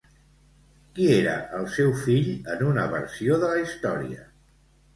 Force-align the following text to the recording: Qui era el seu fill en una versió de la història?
Qui 0.95 1.09
era 1.17 1.35
el 1.59 1.67
seu 1.75 1.93
fill 2.05 2.33
en 2.55 2.65
una 2.73 2.89
versió 2.97 3.39
de 3.47 3.53
la 3.55 3.63
història? 3.69 4.29